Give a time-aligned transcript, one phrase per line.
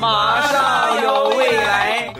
[0.00, 2.12] 马上有未来。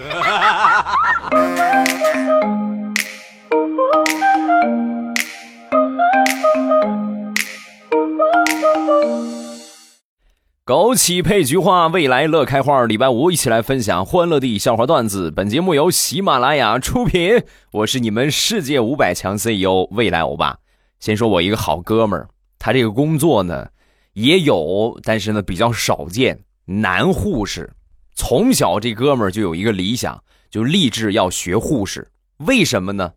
[10.64, 12.84] 枸杞配菊花，未来乐开花。
[12.86, 15.31] 礼拜五一起来分享欢乐的笑话段子。
[15.31, 20.59] 本节目由喜马拉雅出品，我是你们世界五百强 CEO 未来欧巴。
[20.99, 23.69] 先说我一个好哥们儿，他这个工作呢
[24.15, 26.41] 也有，但是呢比较少见。
[26.67, 27.73] 男护士，
[28.14, 32.11] 从小这哥们儿就有一个理想，就立志要学护士。
[32.41, 33.15] 为什么呢？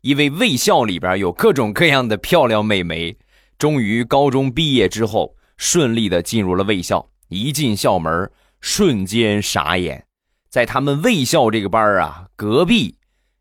[0.00, 3.14] 因为卫校里边有各种各样的漂亮美眉。
[3.58, 5.36] 终于高中毕业之后。
[5.58, 8.28] 顺利的进入了卫校，一进校门，
[8.60, 10.04] 瞬间傻眼，
[10.48, 12.96] 在他们卫校这个班啊，隔壁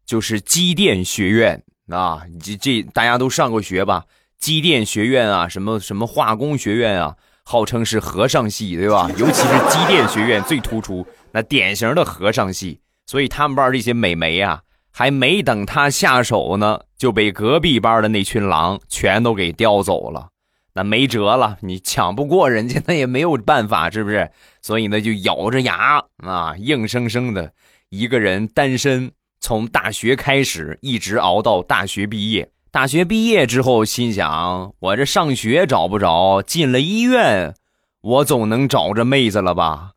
[0.06, 4.06] 就是机电学院啊，这这大家都上过学吧？
[4.38, 9.10] 机电学院啊，什么什么化工学院啊，号称是和尚系，对吧？
[9.18, 12.80] 尤其是机电学院最突出，那典型的和尚系。
[13.06, 14.62] 所以他们班这些美眉啊，
[14.92, 20.30] 还没等他下手呢，就被隔壁班的那群狼全都给叼走了。
[20.74, 24.32] 那没辙了，你抢不过人家，那也没有办法，是不是？
[24.62, 27.52] 所以呢，就咬着牙啊，硬生生的
[27.90, 29.12] 一个人单身，
[29.42, 32.50] 从大学开始一直熬到大学毕业。
[32.74, 37.54] 大学毕业之后，心想：我这上学找不着，进了医院，
[38.00, 39.92] 我总能找着妹子了吧？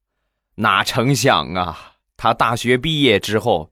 [0.56, 3.70] 哪成想啊，他大学毕业之后，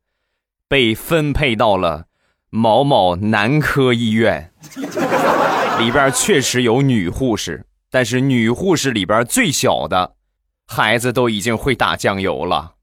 [0.69, 2.05] 被分配到了
[2.51, 4.53] 某某男科医院。
[5.81, 10.15] 里边确实有女护士，但是女护士里边最小的
[10.69, 12.75] 孩子都已经会打酱油了。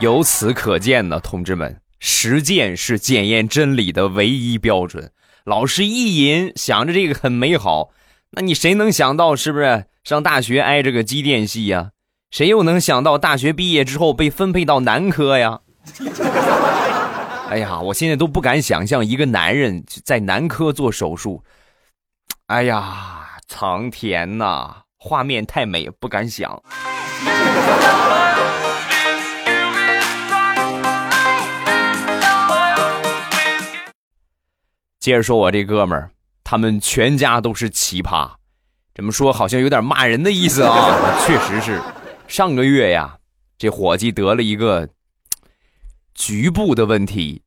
[0.00, 5.12] 由此可见呢，同志们，实践是检验真理的唯一标准。
[5.44, 7.90] 老师一引，想着这个很美好，
[8.30, 11.90] 那你谁能想到是不是上大学挨着个机电系呀？
[12.30, 15.60] 谁又能想到大学毕业之后被分配到男科呀？
[17.48, 21.42] 哎呀，我现在都不敢想象一个男人在男科做手术。
[22.46, 26.62] 哎呀，苍天呐，画面太美，不敢想。
[35.00, 36.10] 接着说，我这哥们儿，
[36.44, 38.30] 他们全家都是奇葩。
[38.94, 41.80] 怎么说好像有点骂人的意思啊， 确实是。
[42.28, 43.16] 上个月呀，
[43.56, 44.88] 这伙计得了一个。
[46.12, 47.40] 局部的问题，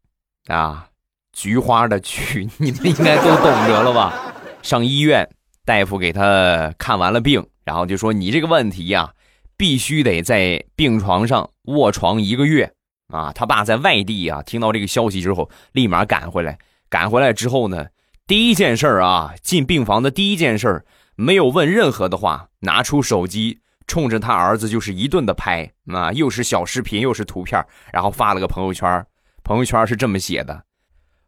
[0.48, 0.88] 啊，
[1.32, 4.34] 菊花的菊，你们应该都懂得了吧？
[4.64, 5.30] 上医院，
[5.64, 9.14] 大夫给他看完了病，然后就说你这个问题呀，
[9.58, 12.74] 必须得在病床上卧床一个月
[13.10, 13.32] 啊。
[13.32, 16.58] 他爸在外地啊，听到这个消息之后，立马赶回来。
[16.94, 17.88] 赶回来之后呢，
[18.28, 23.60] 第一件事啊，进病房的第一件事没有问任何的话，拿出手机。
[23.88, 29.04] 冲着他儿子就是一顿的拍，啊，又是小视频又是图片，然后发了个朋友圈，
[29.44, 30.64] 朋友圈是这么写的：“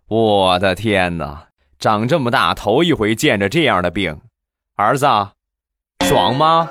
[0.07, 1.47] 我的天哪，
[1.79, 4.21] 长这么大头一回见着这样的病，
[4.75, 5.07] 儿子，
[6.05, 6.69] 爽吗？”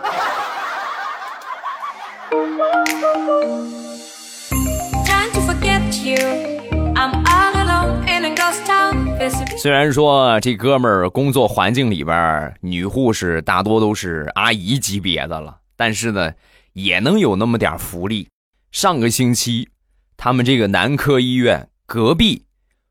[9.56, 15.58] 虽然说这哥们儿工作环境里边女护士大多都是阿姨级别的了。
[15.76, 16.32] 但是呢，
[16.74, 18.28] 也能有那么点福利。
[18.70, 19.68] 上个星期，
[20.16, 22.44] 他们这个男科医院隔壁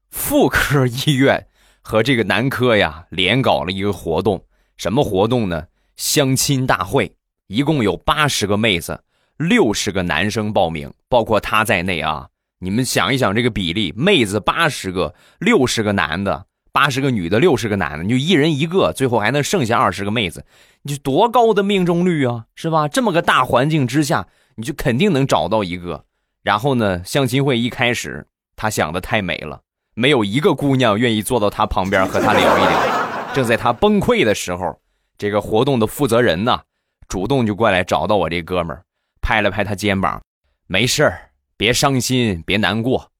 [0.09, 1.47] 妇科医院
[1.81, 4.43] 和这个男科呀连搞了一个活动。
[4.75, 5.65] 什么活动呢？
[5.95, 7.15] 相亲大会，
[7.47, 9.03] 一共有八十个妹子，
[9.37, 12.27] 六十个男生报名，包括他在内啊。
[12.59, 16.47] 你们想一想这个比例，妹子八十个，六十个男的。
[16.73, 20.43] 八十个女的，六十个男的，你就一人一个，最后还能剩下二十个妹子，
[20.81, 22.87] 你多高的命中率啊，是吧？
[22.87, 26.03] 这么个大环境之下，你就肯定能找到一个。
[26.41, 29.61] 然后呢，相亲会一开始，他想的太美了，
[29.93, 33.33] 没有一个姑娘愿意坐到他旁边和他聊一聊。
[33.35, 34.81] 正在他崩溃的时候，
[35.15, 36.59] 这个活动的负责人呢，
[37.07, 38.83] 主动就过来找到我这哥们儿，
[39.21, 40.19] 拍了拍他肩膀，
[40.65, 43.11] 没事儿，别伤心，别难过。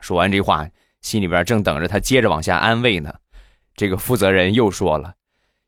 [0.00, 0.68] 说完这话。
[1.02, 3.12] 心里边正等着他接着往下安慰呢，
[3.74, 5.12] 这个负责人又说了：“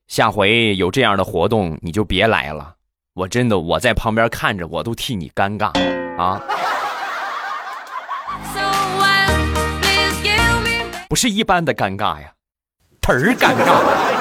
[0.09, 2.77] 下回有这样的活动你就别来了，
[3.15, 5.73] 我真的我在旁边看着我都替你尴尬
[6.17, 6.41] 啊！
[11.09, 12.33] 不是一般的尴尬呀，
[13.03, 14.15] 忒儿尴尬。”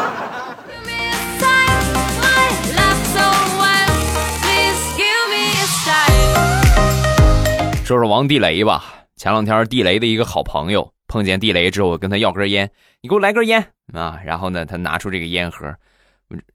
[7.85, 8.83] 说说王地雷吧，
[9.15, 10.92] 前两天地雷的一个好朋友。
[11.13, 12.71] 碰见地雷之后，我跟他要根烟，
[13.03, 13.63] 你给我来根烟
[13.93, 14.19] 啊！
[14.25, 15.71] 然后呢，他拿出这个烟盒，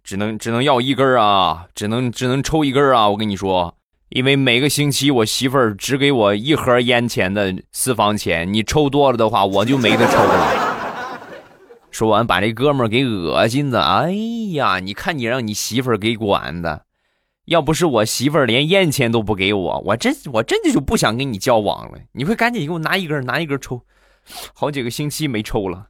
[0.02, 3.08] 只能只能要一根啊，只能只能抽一根啊！
[3.08, 3.76] 我跟你说，
[4.08, 11.30] 因为每个星期我媳妇儿只给我一盒烟钱的私房钱，你抽多了的话，我就没得抽了。
[11.92, 14.10] 说完，把这哥们儿给恶心的，哎
[14.54, 16.82] 呀，你看你让你媳妇儿给管的。
[17.44, 21.98] 要不是我媳妇儿连烟钱都不给我，我真我真的就不想跟你交往了。
[22.10, 23.80] 你快赶紧给我拿一根，拿一根抽，
[24.54, 25.86] 好几个星期没抽了。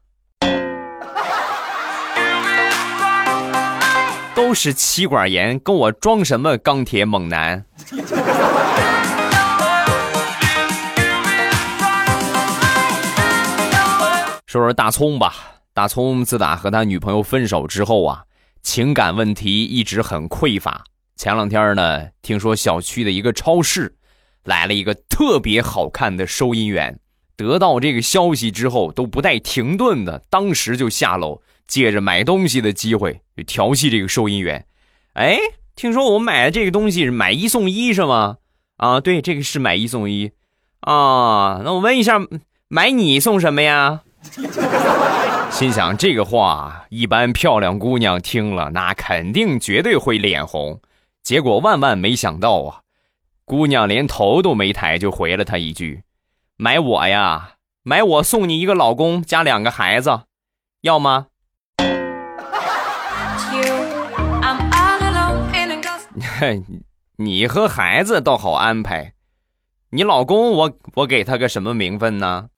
[4.35, 7.65] 都是气管炎，跟我装什么钢铁猛男？
[14.47, 15.35] 说说大葱吧，
[15.75, 18.23] 大葱自打和他女朋友分手之后啊，
[18.63, 20.85] 情感问题一直很匮乏。
[21.17, 23.95] 前两天呢，听说小区的一个超市
[24.45, 26.99] 来了一个特别好看的收银员，
[27.39, 34.67] 得到这个消息之后都不带停顿的，当时就下楼，借着买东西的机会就调戏这个收银员。
[35.13, 35.39] 哎，
[35.77, 38.39] 听说我买的这个东西是买一送一，是吗？
[38.79, 40.33] 啊，对，这个是买一送一。
[40.81, 42.21] 啊，那我问一下，
[42.67, 44.03] 买你送什么呀？
[45.53, 50.81] 心想这个话，一般漂亮姑娘听了，那肯定绝对会脸红。
[51.23, 52.81] 结果万万没想到啊，
[53.45, 56.03] 姑娘连头都没抬就回了他一句
[56.61, 57.53] ：“买我呀，
[57.85, 60.23] 买我送你一个老公加两个孩子，
[60.81, 61.29] 要吗？”
[67.15, 69.13] 你和孩子倒好安排，
[69.91, 72.49] 你老公我我给他个什么名分呢？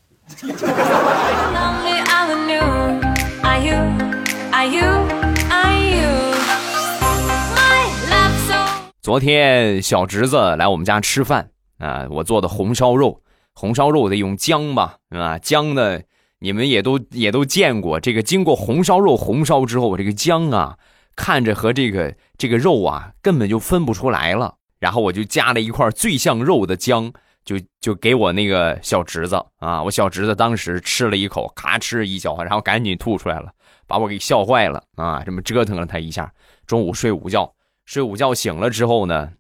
[9.03, 13.21] 昨天小侄子来我们家吃饭啊，我做的红烧肉，
[13.55, 15.39] 红烧肉得用姜吧，是吧？
[15.39, 16.01] 姜呢，
[16.39, 20.79] 你们也都也都见过，这个经过红烧肉红烧之后，我这个姜啊，
[21.17, 24.57] 看着和这个这个肉啊根本就分不出来了。
[24.79, 27.13] 然后我就加了一块最像肉的姜，
[27.45, 33.53] 就就给我那个小侄子啊，我小侄子当时吃了一口，咔哧一嚼，然后赶紧吐出来了，
[33.87, 35.23] 把我给笑坏了啊！
[35.23, 36.33] 这么折腾了他一下，
[36.67, 37.53] 中午睡午觉。
[37.85, 39.31] 睡午觉醒了之后呢，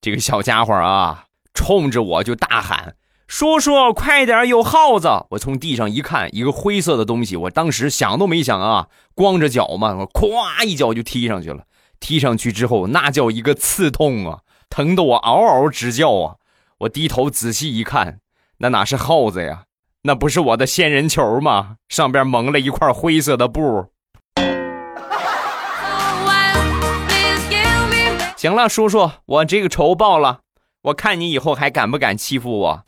[0.00, 2.94] 这个小家伙啊，冲着我就大喊
[3.28, 11.64] ：“叔叔，快点，有耗子！”我从地上一看，一个灰色的东西，我当时想都没想啊，光着脚嘛，我咵一脚就踢上去了。
[12.00, 14.40] 踢上去之后，那叫一个刺痛啊，
[14.70, 16.36] 疼得我嗷嗷直叫啊！
[16.78, 18.20] 我低头仔细一看，
[18.58, 19.64] 那哪是耗子呀？
[20.04, 21.76] 那不是我的仙人球吗？
[21.90, 23.90] 上边蒙了一块灰色的布。
[28.36, 30.40] 行了，叔叔，我这个仇报了。
[30.82, 32.84] 我看你以后还敢不敢欺负我？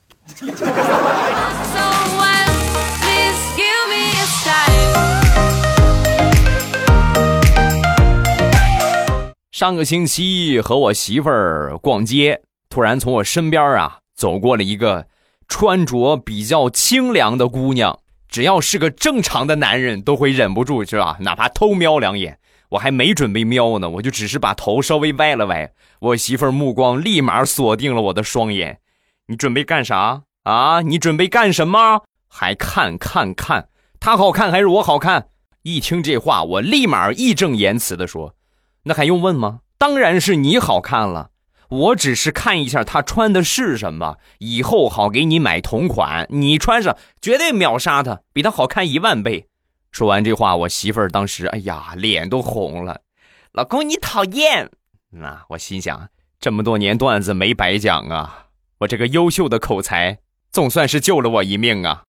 [9.51, 12.41] 上个星期和我媳妇儿逛街，
[12.71, 15.07] 突然从我身边啊走过了一个
[15.49, 17.99] 穿着比较清凉的姑娘。
[18.27, 21.17] 只要是个正常的男人，都会忍不住是吧？
[21.21, 22.39] 哪怕偷瞄两眼。
[22.71, 28.79] 我还没准备瞄呢，我就只是把头稍微歪了歪，我媳妇儿目光立马锁定了我的双眼。
[29.31, 30.83] 你准备干啥啊？
[30.83, 32.03] 你准备干什么？
[32.29, 33.69] 还看看看，
[34.01, 35.29] 他好看还是我好看？
[35.63, 38.35] 一听这话，我立马义正言辞的说
[38.83, 39.61] ：“那还用问吗？
[39.79, 41.31] 当然是你好看了。
[41.69, 49.47] 我只是看一下他穿的是什么，以后好给你买同款，你穿上绝对秒杀他，比他好看一万倍。”
[49.93, 53.03] 说完这话，我媳妇儿当时，哎呀，脸都红了。
[53.53, 54.69] 老公，你讨厌！
[55.11, 56.09] 那我心想，
[56.41, 58.47] 这么多年段子没白讲啊，
[58.81, 60.19] 我这个优秀的口才
[60.51, 62.03] 总算是救了我一命啊。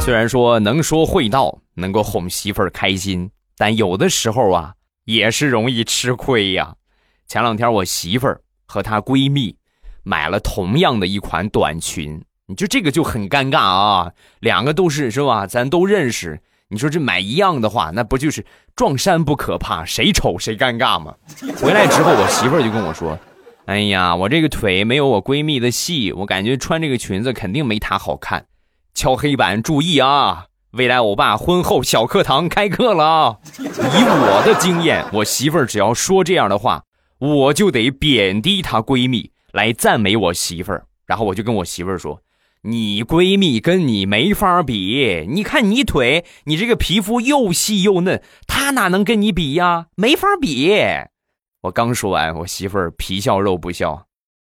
[0.00, 4.74] 虽然说能说会道，能够哄媳妇儿开心，但有的时候啊，
[5.06, 6.74] 也是容易吃亏呀。
[7.26, 8.38] 前两天我媳妇儿。
[8.66, 9.54] 和她闺蜜
[10.02, 14.10] 买了同样的一款短裙，你就这个就很尴尬啊！
[14.40, 15.46] 两个都是是吧？
[15.46, 16.40] 咱都认识，
[16.74, 21.14] 你说这买一样的话，那不就是撞衫不可怕，谁丑谁尴尬吗？
[21.56, 23.16] 回来之后，我媳妇儿就跟我说
[23.66, 28.46] ：“哎呀，我这个腿没有我闺蜜的细，我感觉穿这个裙子肯定没她好看。”
[28.92, 30.46] 敲黑板，注意啊！
[30.72, 33.38] 未来欧巴婚后小课堂开课了！
[33.58, 36.82] 以我的经验，我媳妇儿只要说这样的话。
[37.18, 42.20] 我就得贬低她闺蜜来赞美我媳妇儿，然后我就跟我媳妇儿说
[42.66, 49.88] ：“你闺蜜跟你没法比，你看你腿，你这个皮肤又细又嫩，她哪能跟你比呀？
[49.96, 50.72] 没法比。”
[51.64, 54.06] 我刚说完，我媳妇儿皮笑肉不笑，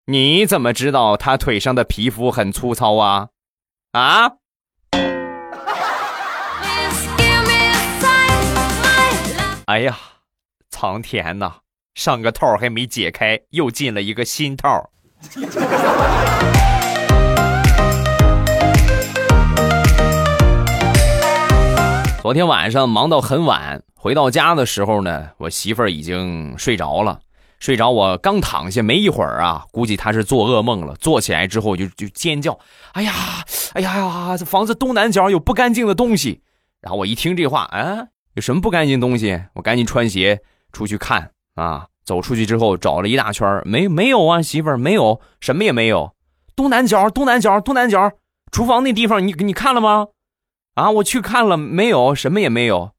[0.05, 3.27] 你怎么知道她腿上的皮肤很粗糙啊？
[3.91, 4.31] 啊？
[9.65, 9.97] 哎呀，
[10.69, 11.55] 苍天呐！
[11.95, 14.89] 上个套还没解开，又进了一个新套。
[22.27, 27.21] 昨天晚上忙到很晚，回到家的时候呢，我媳妇儿已经睡着了。
[27.57, 30.93] 睡着，我刚躺下没一会儿啊，估计她是做噩梦了。
[30.95, 32.59] 坐起来之后就就尖叫
[32.91, 33.13] ：“哎呀，
[33.75, 34.35] 哎呀呀！
[34.37, 36.41] 这房子东南角有不干净的东西。”
[36.83, 39.41] 然后我一听这话，啊，有什么不干净东西？
[39.53, 40.41] 我赶紧穿鞋
[40.73, 41.85] 出去看啊！
[42.03, 46.11] 走出去之后找了一大圈，没没有啊，媳妇儿没有，什么也没有。
[46.57, 48.11] 东南角，东南角，东南角，
[48.51, 50.07] 厨房那地方你你看了吗？
[50.77, 52.91] 啊，我去看了，没有，什么也没有。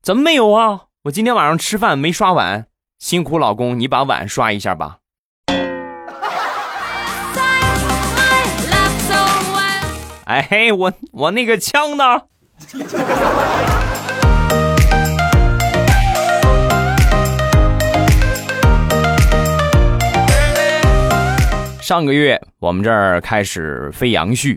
[0.00, 0.82] 怎么没有啊？
[1.06, 2.68] 我今天晚上吃饭没刷碗，
[3.00, 4.98] 辛苦老公，你把碗刷一下吧。
[10.26, 12.04] 哎嘿，我我那个枪呢？
[21.80, 24.56] 上个月我们这儿开始飞杨絮，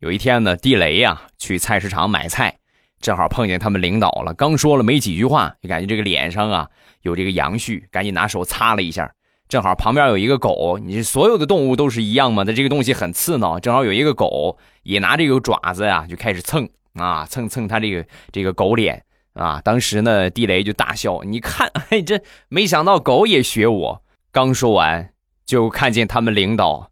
[0.00, 2.58] 有一天呢，地雷呀去菜市场买菜，
[3.00, 4.32] 正好碰见他们领导了。
[4.34, 6.68] 刚说了没几句话，就感觉这个脸上啊
[7.02, 9.12] 有这个杨絮，赶紧拿手擦了一下。
[9.48, 12.44] 正好旁边有一个狗，你所有的动物都是一样吗？
[12.44, 19.60] 它这个东西很刺挠，正好有一个狗也拿这个爪子呀就开始蹭啊蹭蹭它这个这个狗脸啊。
[19.64, 24.02] 当时呢，地雷就大笑，你看，哎，这没想到狗也学我。
[24.30, 25.10] 刚说完。
[25.48, 26.90] 就看见他们领导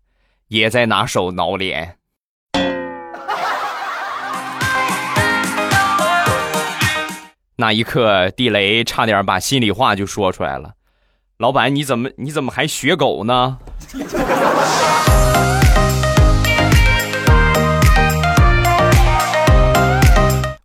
[0.49, 1.99] 也在拿手挠脸，
[7.59, 10.75] 那一刻，地雷差点把心里话就说出来了
[11.41, 13.57] ：“老板，你怎么你怎么还学狗呢？”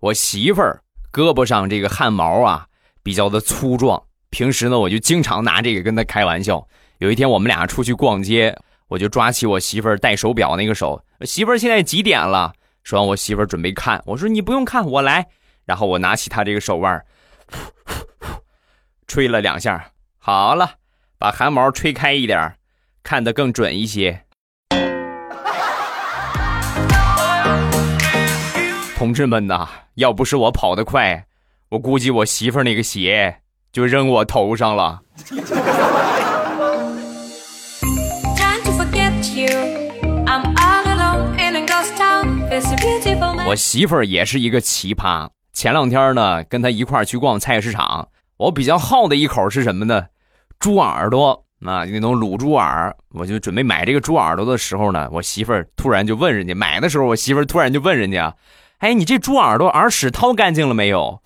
[0.01, 0.81] 我媳妇儿
[1.13, 2.65] 胳膊上这个汗毛啊
[3.01, 6.67] 比较的粗壮，平时呢我就经常拿这个跟她开玩笑。
[6.97, 8.53] 有一天我们俩出去逛街，
[8.89, 12.51] 我就抓起我媳妇儿戴手表那个手，媳妇儿现在几点了？
[12.83, 15.25] 说完，我媳妇儿准备看，我说你不用看，我来。
[15.65, 17.03] 然后我拿起他这个手腕，
[19.07, 20.75] 吹了两下，好了，
[21.17, 22.55] 把汗毛吹开一点，
[23.03, 24.25] 看得更准一些。
[28.97, 31.25] 同志们呐，要不是我跑得快，
[31.69, 33.41] 我估计我媳妇儿那个鞋
[33.71, 35.01] 就扔我头上了。
[43.47, 45.29] 我媳妇儿也是一个奇葩。
[45.53, 48.07] 前两天呢，跟他一块去逛菜市场。
[48.37, 50.05] 我比较好的一口是什么呢？
[50.59, 52.95] 猪耳朵啊，那种卤猪耳。
[53.13, 58.35] 我就准备买这个猪耳朵的时候呢，我媳妇儿突然就问人家买的时候，我媳妇儿突然就问人家
[58.79, 61.19] ：“哎，你这猪耳朵耳屎掏干净了没有？”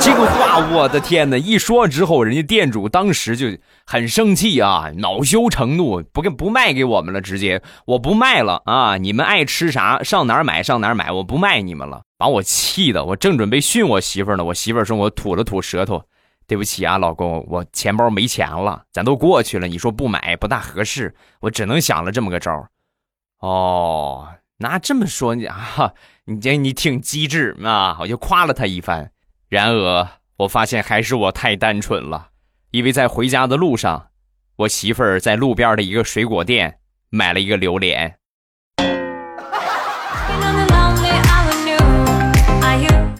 [0.00, 1.36] 这个话，我的天哪！
[1.36, 3.48] 一说之后，人家店主当时就
[3.84, 8.98] 很生气啊，恼羞成怒，不给不卖给我们了，直接我不卖了啊！
[8.98, 16.00] 你们爱吃啥，上哪儿买上哪儿买，我不卖你们了，把我气的，我正准备训我媳妇呢，我媳妇说我吐了吐舌头，
[16.46, 22.68] 对不起啊，老公，我钱包没钱了，咱都过去了，你说不买不大合适，我只能想了这么个招
[23.40, 25.94] 哦，那这么说你 啊，
[26.26, 29.10] 你这你挺机智啊，我就夸了他一番。
[29.48, 32.28] 然而，我发现还是我太单纯了，
[32.70, 34.10] 因为在回家的路上，
[34.58, 36.78] 我媳妇在路边的一个水果店
[37.10, 38.16] 买了一个榴莲。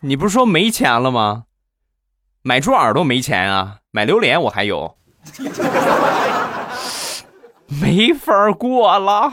[0.04, 1.44] 你不是说没钱了吗？
[2.42, 4.96] 买猪耳朵没钱啊，买榴莲我还有，
[7.80, 9.32] 没法过了。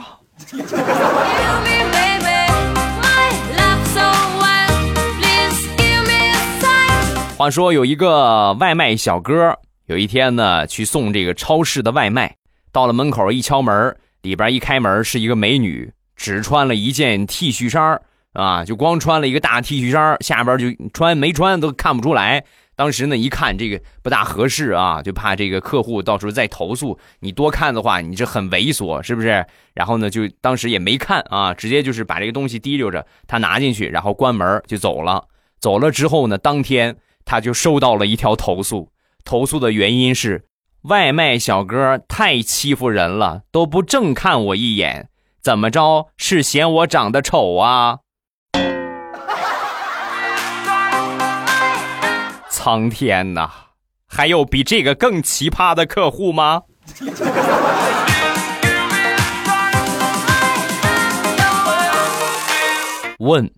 [7.36, 12.36] 话说有一个外卖小哥，有一天呢去送这个超市的外卖，
[12.70, 18.00] 到了门口一敲门，里边一开门是一个美女，只穿了一件 T 恤衫儿
[18.32, 22.44] 啊，就光穿了一个大 T 恤衫，下边就穿没穿都看不出来。
[22.76, 29.44] 当时呢一看这个不大合适啊，就怕这个客户到时候再投诉，你多看的话你这很猥琐是不是？
[29.74, 35.24] 然后呢就当时也没看啊，直接就是把这个东西提溜着，他拿进去，然后关门就走了。
[35.60, 36.96] 走了之后呢，当天。
[37.22, 38.90] 他就收到了一条投诉，
[39.24, 40.46] 投诉的原因是
[40.84, 45.08] 外卖小哥太欺负人了，都不正看我一眼，
[45.40, 47.98] 怎么着是嫌我长得丑啊？
[52.62, 53.50] 苍天呐
[54.06, 56.64] 还有比这个更奇葩的客户吗？
[63.18, 63.50] 问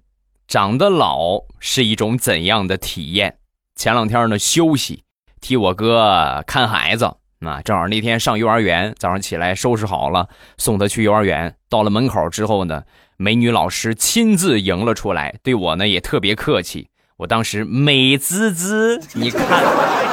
[0.47, 3.39] 长得老是一种怎样的体验？
[3.75, 5.03] 前两天呢休息
[5.41, 7.07] 替我哥看孩子。
[7.41, 10.29] 啊正好那天上幼儿园早上起来收拾好了
[10.59, 11.57] 送他去幼儿园。
[11.69, 12.85] 到了门口之后呢
[13.17, 16.89] 美女老师亲自迎了出来对我呢也特别客气。
[17.23, 19.41] 我当时美滋滋，你看，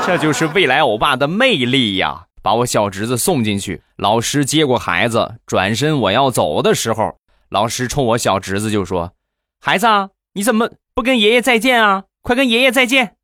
[0.06, 2.26] 这就是未来欧巴的魅力呀！
[2.44, 7.16] 把我小侄子送进去，老师接过孩子，转身我要走的时候，
[7.50, 9.14] 老师冲我小侄子就说
[9.60, 12.04] ：“孩子，啊你怎么不跟爷爷再见啊？
[12.22, 13.16] 快跟爷爷再见！”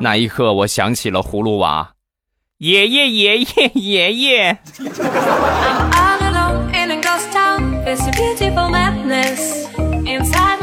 [0.00, 1.94] 那一刻，我想起了葫芦娃，
[2.58, 4.58] 爷爷，爷爷，爷爷。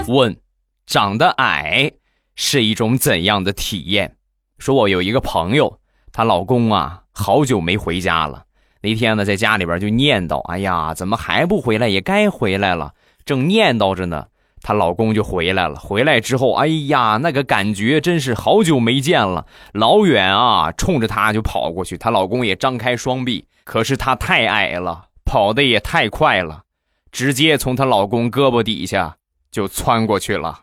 [0.07, 0.37] 问，
[0.85, 1.91] 长得矮
[2.35, 4.15] 是一种怎样的体验？
[4.57, 5.79] 说我有一个朋友，
[6.11, 8.45] 她老公啊，好久没回家了。
[8.81, 11.87] 那天呢，在家里边就念叨：“哎呀，怎么还不回来？
[11.87, 12.93] 也该回来了。”
[13.25, 14.27] 正念叨着呢。
[14.59, 21.97] 她老公就回来了，回来之后，哎呀，那个感觉真是好久没见了，老远啊，冲着她就跑过去。
[21.97, 26.63] 她老公也张开双臂，可是她太矮了，跑的也太快了，
[27.11, 29.17] 直接从她老公胳膊底下
[29.57, 30.59] 就窜过去了，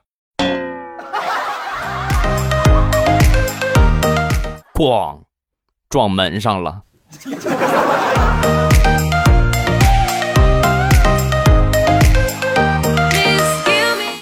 [4.72, 5.18] 咣，
[5.88, 6.82] 撞门上了。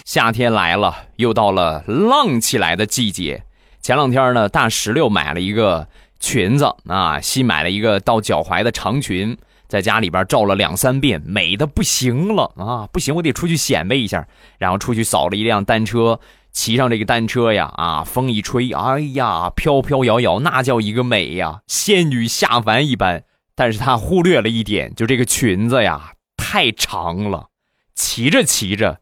[0.06, 3.44] 夏天来了，又到了浪起来的季节。
[3.82, 5.86] 前两天呢，大石榴买了一个
[6.18, 9.36] 裙子啊，新买了一个到脚踝的长裙，
[9.72, 12.86] 在家里边照了两三遍，美的不行了啊！
[12.92, 14.28] 不行，我得出去显摆一下。
[14.58, 23.24] 然后出去扫了一辆单车，骑上这个单车呀，啊，风一吹，哎呀，飘飘摇摇，那叫一个美呀，仙女下凡一般。
[23.54, 27.46] 但是他忽略了一点，就这个裙子呀，太长了，
[27.94, 28.98] 骑着骑着。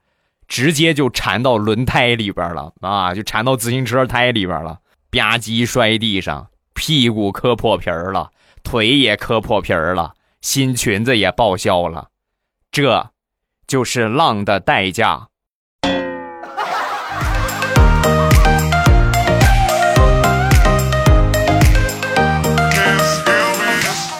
[0.46, 3.12] 直接就缠到轮胎里边了啊！
[3.12, 4.78] 就缠到自行车胎里边了，
[5.10, 8.30] 吧唧摔地上，屁股磕破皮儿了，
[8.62, 12.08] 腿也磕破皮儿了，新裙子也报销了，
[12.72, 13.10] 这，
[13.66, 15.28] 就是浪的代价。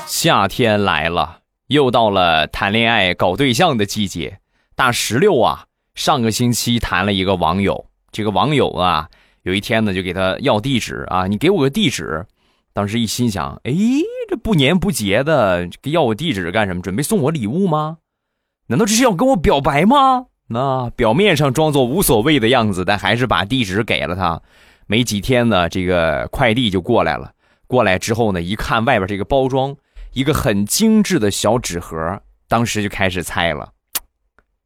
[0.07, 4.41] 夏天来了，又到了谈恋爱、搞对象的季节，
[4.75, 5.65] 大石榴啊！
[5.95, 9.09] 上个星期谈了一个网友，这个网友啊，
[9.45, 12.27] 有一天呢就给他要地址啊，你给我个地址。
[12.73, 13.73] 当时一心想，哎，
[14.29, 16.81] 这不年不节的，要我地址干什么？
[16.81, 17.99] 准备送我礼物吗？
[18.69, 20.27] 难道这是要跟我表白吗？
[20.47, 24.41] 那表面上装作无所谓的样子，但还是把地址给了他。
[24.87, 27.33] 没几天呢，这个快递就过来了。
[27.67, 29.77] 过来之后呢，一看外边这个包装，
[30.13, 33.73] 一个很精致的小纸盒，当时就开始猜了，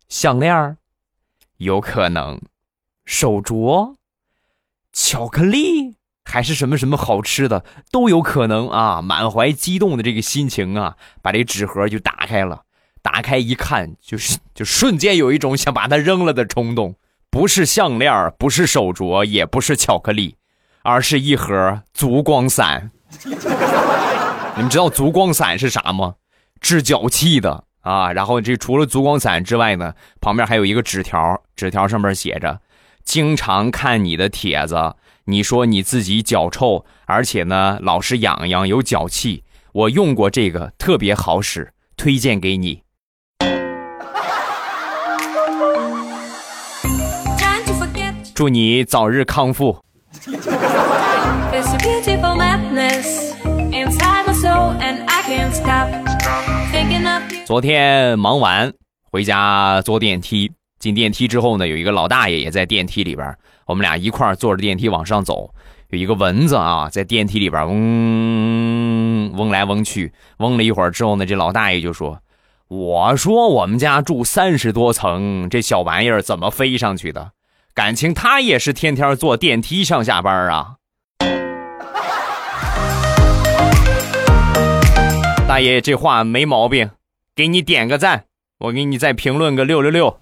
[0.09, 0.77] 项链
[1.59, 2.40] 有可能，
[3.05, 3.95] 手镯、
[4.93, 5.93] 巧克力
[6.25, 9.03] 还是什么什么好吃的都有可能啊！
[9.03, 12.63] 满怀激动的这个心情啊，把这纸盒就打开了。
[13.03, 16.97] 打开一看，就是就瞬间有一种想把它扔了的冲动。
[17.31, 20.37] 不是项链，不是手镯，也不是巧克力，
[20.83, 22.91] 而是一盒足光散。
[23.25, 26.15] 你们知道足光散是啥吗？
[26.61, 27.65] 治脚气的。
[27.81, 32.59] 啊，然后这除了足光散之外呢，旁边还有一个纸条，纸条上面写着
[33.05, 34.95] ：“经常看你的帖子，
[35.27, 42.83] 你说你自己脚臭，而且呢老是痒痒有脚气，我用过这个特别好使，推荐给你。”
[48.35, 49.83] 祝你早日康复。
[57.47, 58.71] 昨天忙完
[59.11, 63.35] 回家坐电梯，进电梯之后呢，有一个老大爷也在电梯里边，
[63.66, 65.50] 我们俩一块儿坐着电梯往上走。
[65.90, 72.18] 有一个蚊子啊，在电梯里边嗡嗡来嗡去，嗡了一会儿之后呢，这老大爷就说
[72.68, 77.31] ：“我说我们家住三十多层，这小玩意儿怎么飞上去的？
[77.74, 80.74] 感情他也是天天坐电梯上下班啊？”
[85.46, 86.90] 大爷这话没毛病。
[87.37, 88.27] 给你点个赞，
[88.59, 90.20] 我给你再评论个六六六。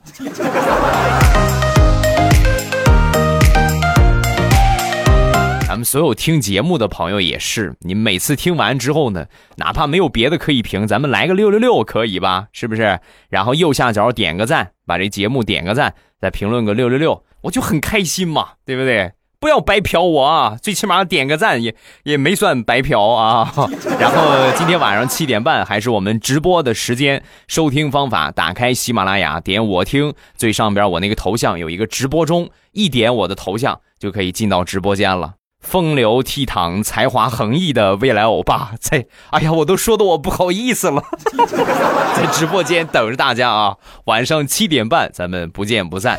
[5.85, 12.49] 所有听节目的朋友也是，你每次听完之后呢，哪怕没有别的可以评，咱们来个六六六可以吧？
[12.53, 13.01] 是不是？
[13.29, 19.13] 然后右下角点个赞，把这节目点个赞，再评论个六六六，我就很开心嘛，对不对？
[19.41, 20.57] 不要白嫖我啊！
[20.63, 23.53] 最起码点个赞也也没算白嫖啊。
[23.99, 24.23] 然后
[24.57, 35.35] 今天晚上七点半还是我们直播的时间，收听方法：打开喜马拉雅，点我听，最上边我那个头像有一个直播中，一点我的头像就可以进到直播间了。
[35.63, 41.03] 风流倜傥、才华横溢的未来欧巴在，哎呀，我都说的我不好意思了，
[42.15, 43.77] 在直播间等着大家啊！
[44.05, 46.19] 晚上七点半，咱们不见不散。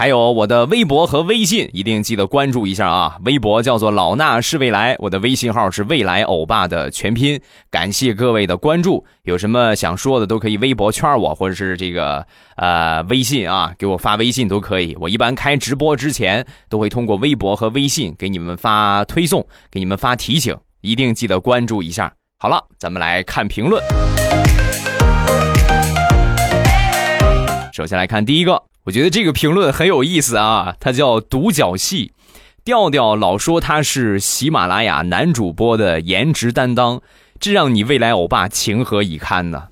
[0.00, 3.18] 还有我的微博和微信，一定记得关注一下啊！
[3.26, 7.38] 微博叫做老衲是未来，我的微信号是未来欧巴的全拼。
[7.70, 14.96] 感谢各位的关注，有什么想说的都可以微博圈我，或者是这个呃微信啊，给我发微信都可以。
[14.98, 22.10] 我一般开直播之前都会通过微博和微信给你们发推送，给你们发提醒，一定记得关注一下。
[22.38, 23.84] 好了，咱们来看评论。
[27.74, 28.69] 首先来看第一个。
[28.90, 32.10] 我觉得这个评论很有意思啊，它叫独角戏，
[32.64, 37.00] 调调老说他是喜马拉雅男主播的颜值担当，
[37.38, 39.68] 这让你未来欧巴情何以堪呢？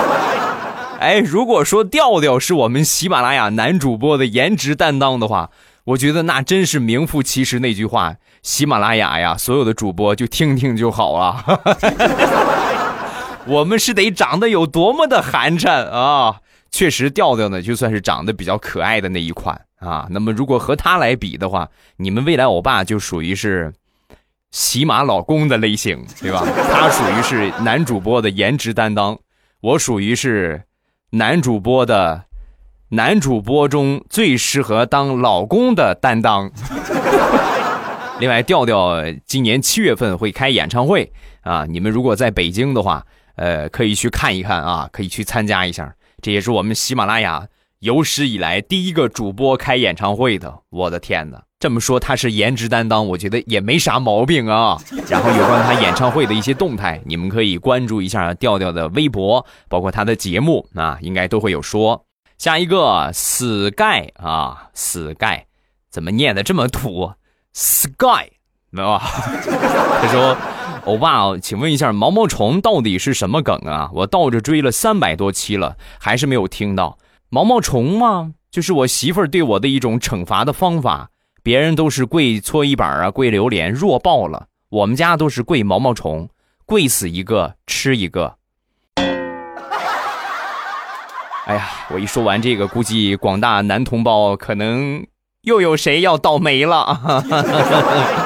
[1.00, 5.48] 哎，如果说调调是我们喜马拉雅男主播的颜值担当的话，
[5.84, 11.42] 我觉得那真是名副其实那句话，喜马拉雅呀，所有的主播就听听就好啊。
[13.48, 16.40] 我们是得长得有多么的寒碜啊！
[16.76, 20.06] 确实，调调呢就算是长得比较可爱的那一款啊。
[20.10, 23.72] 那么，如果和他来比的话，你们未来欧巴就属于是
[24.50, 26.44] 喜马老公的类型，对吧？
[26.70, 29.18] 他属于是男主播的颜值担当，
[29.62, 30.64] 我属于是
[31.12, 32.24] 男主播的
[32.90, 36.52] 男主播中最适合当老公的担当。
[38.20, 41.10] 另外，调调今年七月份会开演唱会
[41.40, 43.02] 啊，你们如果在北京的话，
[43.36, 45.90] 呃，可以去看一看啊，可以去参加一下。
[46.22, 47.48] 这也是我们喜马拉雅
[47.80, 51.42] 有史以来第一个主播开演唱会的，我的天哪！
[51.58, 54.78] 这么说他是颜值担当，我觉得也没啥毛病啊。
[55.08, 62.04] 然后有关他演唱会的一些动态，你们可以关注一下调调的微博，包括他的节目啊，应该都会有说。
[62.38, 65.44] 下一个 sky 啊，sky
[65.90, 67.12] 怎么念的这么土
[67.52, 68.30] ？sky
[68.70, 68.98] 没有？
[69.00, 70.36] 他说。
[70.86, 73.90] 欧巴，请问一下，毛毛虫到底是什么梗啊？
[73.92, 76.96] 我倒着追了三百多期了，还是没有听到。
[77.28, 78.34] 毛毛虫吗？
[78.52, 81.10] 就是我媳妇儿对我的一种惩罚的方法。
[81.42, 84.46] 别人都是跪搓衣板啊，跪榴莲，弱爆了。
[84.68, 86.28] 我们家都是跪毛毛虫，
[86.64, 88.36] 跪死一个吃一个。
[91.46, 95.04] 哎呀，我一说完这个，估计广大男同胞可能
[95.42, 97.24] 又有谁要倒霉了。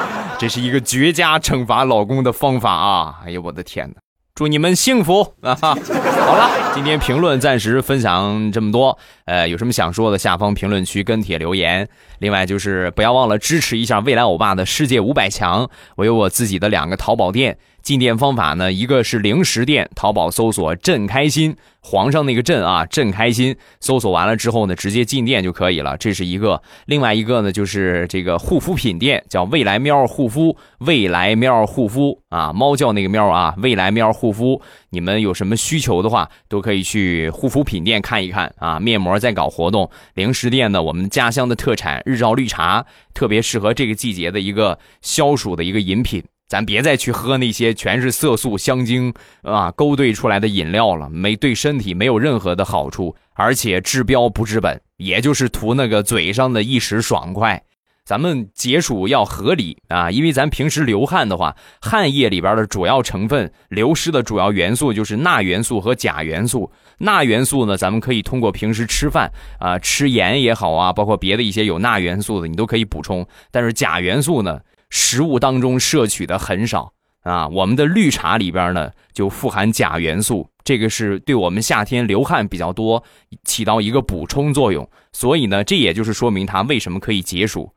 [0.41, 3.19] 这是一个绝佳惩罚老公的方法啊！
[3.23, 3.97] 哎呦，我的天哪！
[4.33, 5.53] 祝你们幸福啊！
[5.53, 8.97] 好了，今天评论暂时分享这么多。
[9.25, 11.87] 呃，有什么想说的，下方评论区跟帖留言。
[12.17, 15.69] 另外就是不要忘了支持一下未来欧巴的世界五百强。
[15.95, 17.55] 我有我自己的两个淘宝店。
[17.83, 18.73] 进店方法呢？
[18.73, 23.55] 一个是零食店，淘宝搜索“朕开心”，皇上那个“朕”啊，“朕开心”。
[23.81, 25.97] 搜索完了之后呢，直接进店就可以了。
[25.97, 26.61] 这是一个。
[26.85, 34.61] 另外一个呢，就是这个护肤品店，叫未来喵护肤，未来喵护肤啊，猫叫那个喵啊，未来喵护肤。
[34.91, 38.79] 你们有什么需求的话，都可以去护肤品店看一看啊。
[38.79, 46.23] 面膜在搞活动，零食店呢，我们家乡的特产日照绿茶，特别适合这个季节的一个消暑的一个饮品。
[46.51, 57.63] 咱别再去喝那些全是色素、香精啊勾兑出来的饮料了，没对身体没有任何的好处，而且治标不治本，也就是图那个嘴上的一时爽快。
[58.03, 66.69] 咱们解暑要合理啊，因为咱平时流汗的话，汗液里边的主要成分流失的主要元素就是钠元素和钾元素。
[66.97, 73.25] 钠元素呢，咱们可以通过平时吃饭啊，吃盐也好啊，包括别的一些有钠元素的，你都可以补充。
[73.51, 74.59] 但是钾元素呢？
[74.91, 83.03] 食物当中摄取的很少啊，我们的绿茶里边呢就富含钾元素，这个是对我们夏天流汗比较多，
[83.43, 84.87] 起到一个补充作用。
[85.13, 87.71] 所以呢，这也就是说明它为什么可以解暑。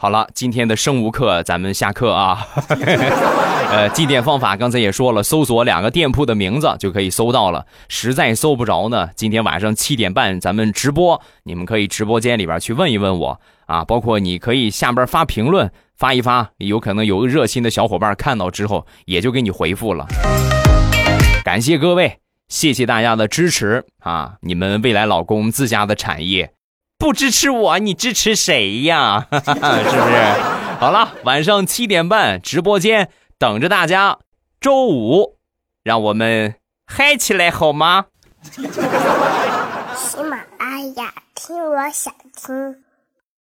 [0.00, 2.46] 好了，今天的生物课咱们下课啊。
[3.70, 7.66] 呃，祭奠方法刚才也说了，搜索两个店铺的名字就可以搜到了。
[7.88, 13.84] 实在搜不着呢，今天晚上七点半咱们直播，你们可以直播间里边去问一问我啊。
[13.84, 15.70] 包括你可以下边发评论。
[15.98, 20.06] 发一发，有可能有热心的小伙伴看到之后，也就给你回复了。
[21.44, 24.36] 感谢各位，谢谢大家的支持啊！
[24.42, 26.52] 你们未来老公自家的产业，
[26.96, 29.26] 不支持我，你支持谁呀？
[29.32, 30.16] 是不是？
[30.78, 34.18] 好了，晚上七点半直播间等着大家。
[34.60, 35.38] 周五，
[35.82, 36.54] 让我们
[36.86, 38.06] 嗨起来好吗？
[38.52, 38.62] 喜
[40.22, 42.84] 马拉雅，听我想听。